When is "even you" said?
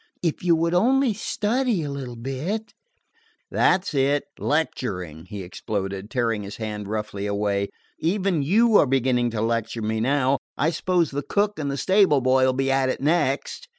7.99-8.77